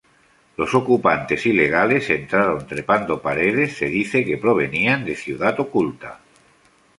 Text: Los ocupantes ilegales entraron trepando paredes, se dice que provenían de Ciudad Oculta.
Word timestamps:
Los 0.57 0.73
ocupantes 0.73 1.45
ilegales 1.45 2.09
entraron 2.09 2.65
trepando 2.65 3.21
paredes, 3.21 3.77
se 3.77 3.85
dice 3.85 4.25
que 4.25 4.35
provenían 4.37 5.05
de 5.05 5.15
Ciudad 5.15 5.59
Oculta. 5.59 6.19